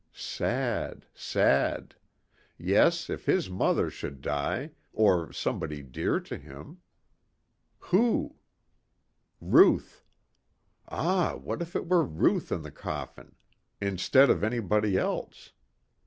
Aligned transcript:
Sad... 0.13 1.05
sad... 1.13 1.93
yes, 2.57 3.07
if 3.07 3.27
his 3.27 3.51
mother 3.51 3.91
should 3.91 4.19
die 4.19 4.71
or 4.93 5.31
somebody 5.31 5.83
dear 5.83 6.19
to 6.21 6.39
him. 6.39 6.79
Who? 7.81 8.37
Ruth. 9.39 10.03
Ah, 10.89 11.35
what 11.35 11.61
if 11.61 11.75
it 11.75 11.87
were 11.87 12.03
Ruth 12.03 12.51
in 12.51 12.63
the 12.63 12.71
coffin. 12.71 13.35
Instead 13.79 14.31
of 14.31 14.43
anybody 14.43 14.97
else. 14.97 15.51